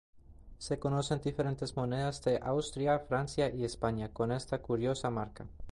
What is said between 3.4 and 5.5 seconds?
y España con esta curiosa marca.